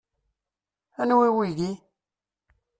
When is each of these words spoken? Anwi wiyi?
Anwi 1.01 1.27
wiyi? 1.37 1.71